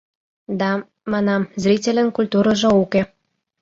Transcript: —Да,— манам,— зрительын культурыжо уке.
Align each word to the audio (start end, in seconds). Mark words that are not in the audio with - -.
—Да,— 0.59 0.71
манам,— 1.11 1.49
зрительын 1.63 2.07
культурыжо 2.15 2.69
уке. 2.83 3.01